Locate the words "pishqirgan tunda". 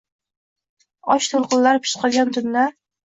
1.85-2.65